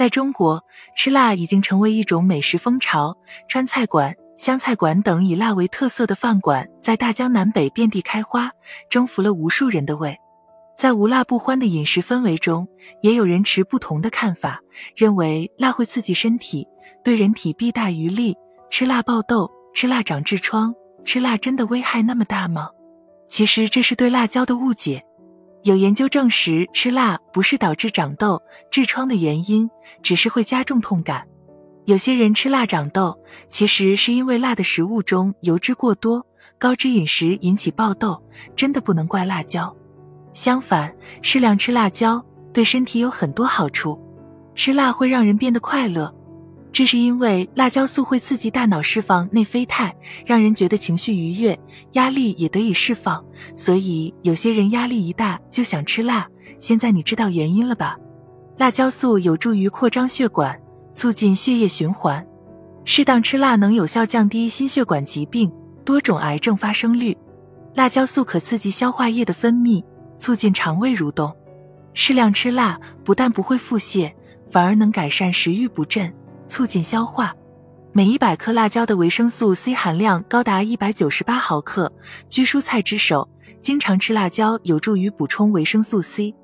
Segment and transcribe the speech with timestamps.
[0.00, 0.64] 在中国，
[0.96, 3.14] 吃辣已经成为一种美食风潮。
[3.48, 8.50] 川菜馆、湘菜馆等以辣为特色的饭馆在大江南北遍地开花，
[8.88, 10.16] 征服了无数人的胃。
[10.74, 12.66] 在无辣不欢的饮食氛围中，
[13.02, 14.62] 也有人持不同的看法，
[14.96, 16.66] 认为辣会刺激身体，
[17.04, 18.34] 对人体弊大于利。
[18.70, 20.74] 吃辣爆痘，吃辣长痔疮，
[21.04, 22.70] 吃辣真的危害那么大吗？
[23.28, 25.04] 其实这是对辣椒的误解。
[25.62, 28.40] 有研究证实，吃辣不是导致长痘、
[28.70, 29.68] 痔疮的原因，
[30.02, 31.26] 只是会加重痛感。
[31.84, 36.26] 有些人吃辣长痘，其实是因为辣的食物中油脂过多，
[36.58, 38.22] 高脂饮食引起爆痘，
[38.56, 39.74] 真的不能怪辣椒。
[40.32, 42.24] 相反，适量吃辣椒
[42.54, 44.00] 对身体有很多好处。
[44.54, 46.14] 吃辣会让人变得快乐。
[46.72, 49.92] 这是因为辣椒素会刺激大脑释放内啡肽，
[50.24, 51.58] 让人觉得情绪愉悦，
[51.92, 53.24] 压力也得以释放。
[53.56, 56.28] 所以有些人压力一大就想吃辣。
[56.58, 57.96] 现在你知道原因了吧？
[58.58, 60.56] 辣椒素有助于扩张血管，
[60.94, 62.24] 促进血液循环。
[62.84, 65.50] 适当吃辣能有效降低心血管疾病、
[65.84, 67.16] 多种癌症发生率。
[67.74, 69.82] 辣椒素可刺激消化液的分泌，
[70.18, 71.34] 促进肠胃蠕动。
[71.94, 74.12] 适量吃辣不但不会腹泻，
[74.48, 76.12] 反而能改善食欲不振。
[76.50, 77.32] 促进消化，
[77.92, 81.90] 每一百克辣椒的维生素 C 含量高达一百九十八毫克。
[82.28, 83.26] 居蔬菜之首，
[83.60, 86.34] 经常吃辣椒有助于补充维生素 C。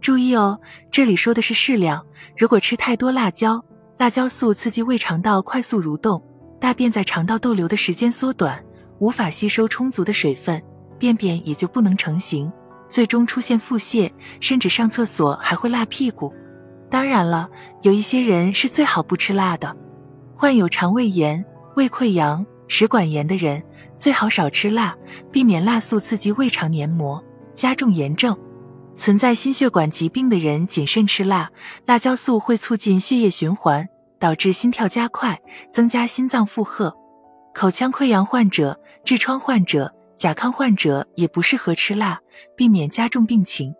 [0.00, 0.60] 注意哦，
[0.90, 2.04] 这里说的是适量。
[2.36, 3.64] 如果吃太多辣椒，
[3.96, 6.20] 辣椒素刺激胃肠道快速蠕动，
[6.60, 8.62] 大便在肠道逗留的时间缩短，
[8.98, 10.60] 无法吸收充足的水分，
[10.98, 12.52] 便便也就不能成型，
[12.88, 14.10] 最终出现腹泻，
[14.40, 16.34] 甚至上厕所还会辣屁股。
[16.94, 17.50] 当然了，
[17.82, 19.76] 有一些人是最好不吃辣的。
[20.36, 23.60] 患有肠胃炎、胃溃疡、食管炎的人
[23.98, 24.96] 最好少吃辣，
[25.32, 27.20] 避免辣素刺激胃肠黏膜，
[27.52, 28.38] 加重炎症。
[28.94, 31.50] 存在心血管疾病的人谨慎吃辣，
[31.84, 33.88] 辣椒素会促进血液循环，
[34.20, 35.36] 导致心跳加快，
[35.68, 36.94] 增加心脏负荷。
[37.52, 42.20] 口腔溃疡患者、痔疮患者、甲亢患者也不适合吃辣，
[42.56, 43.74] 避免加重病情。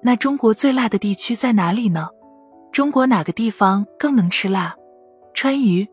[0.00, 2.06] 那中国最辣的地区在哪里呢？
[2.72, 4.74] 中国哪个地方更能吃辣？
[5.34, 5.86] 川渝、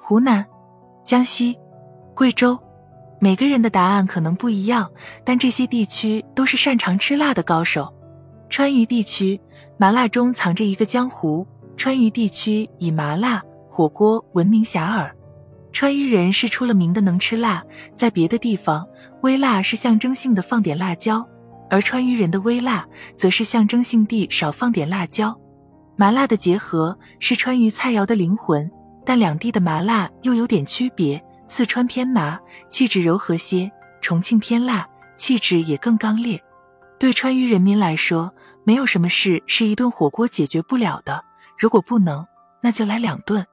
[0.00, 0.46] 湖南、
[1.04, 1.58] 江西、
[2.14, 2.56] 贵州，
[3.20, 4.88] 每个人的答案可能不一样，
[5.24, 7.92] 但这些地区都是擅长吃辣的高手。
[8.48, 9.40] 川渝地区
[9.76, 11.44] 麻辣中藏着一个江湖，
[11.76, 15.10] 川渝地区以麻辣火锅闻名遐迩。
[15.72, 17.64] 川渝人是出了名的能吃辣，
[17.96, 18.86] 在别的地方，
[19.22, 21.28] 微辣是象征性的放点辣椒，
[21.68, 25.36] 而川渝人的微辣则是象征性地少放点辣椒。
[26.02, 28.68] 麻辣的结合是川渝菜肴的灵魂，
[29.06, 31.24] 但两地的麻辣又有点区别。
[31.46, 33.70] 四川偏麻，气质柔和些；
[34.00, 34.84] 重庆偏辣，
[35.16, 36.42] 气质也更刚烈。
[36.98, 41.24] 对川渝人民来说，没有什么事是一顿火锅解决不了的。
[41.56, 42.26] 如果不能，
[42.60, 43.46] 那就来两顿。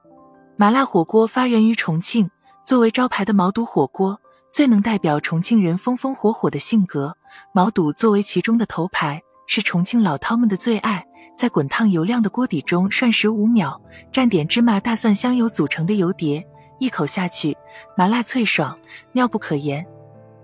[0.56, 2.28] 麻辣火锅发源于重庆，
[2.66, 7.16] 作为招牌的毛肚火锅最能代表重庆人风风火火的性格。
[7.54, 11.06] 毛肚作为其中的头牌，是重庆老饕们的最爱。
[11.40, 13.80] 在滚烫油亮的锅底中涮十五秒，
[14.12, 16.46] 蘸点芝麻、大蒜、香油组成的油碟，
[16.78, 17.56] 一口下去，
[17.96, 18.78] 麻辣脆爽，
[19.12, 19.82] 妙不可言。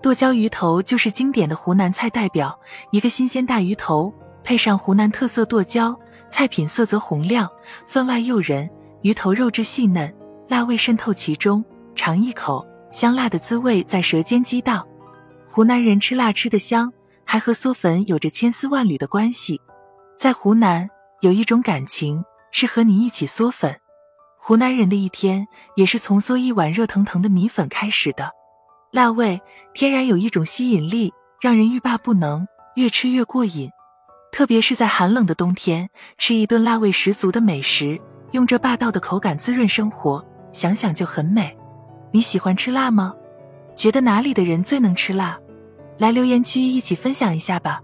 [0.00, 2.58] 剁椒鱼头就是经典的湖南菜代表，
[2.92, 4.10] 一个新鲜大鱼头，
[4.42, 5.94] 配上湖南特色剁椒，
[6.30, 7.46] 菜品色泽红亮，
[7.86, 8.66] 分外诱人。
[9.02, 10.10] 鱼头肉质细嫩，
[10.48, 11.62] 辣味渗透其中，
[11.94, 14.82] 尝一口，香辣的滋味在舌尖激荡。
[15.50, 16.90] 湖南人吃辣吃得香，
[17.22, 19.60] 还和嗦粉有着千丝万缕的关系。
[20.18, 20.88] 在湖南
[21.20, 23.78] 有一种感情是和你一起嗦粉，
[24.38, 28.30] 湖南人的一天也是从嗦一碗热腾腾的米粉开始的。
[28.90, 29.38] 辣味
[29.74, 33.70] 天然有一种吸引力，让人欲罢不能，越吃越过瘾。
[34.32, 38.00] 特别是在寒冷的冬天，吃一顿辣味十足的美食，
[38.30, 41.54] 用这霸道的口感滋润生活，想想就很美。
[42.10, 43.14] 你喜欢吃辣吗？
[43.74, 45.38] 觉得哪里的人最能吃辣？
[45.98, 47.82] 来留言区一起分享一下吧。